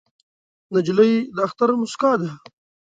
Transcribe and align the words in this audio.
نجلۍ 0.73 1.13
د 1.35 1.37
اختر 1.47 1.69
موسکا 1.81 2.11
ده. 2.21 2.29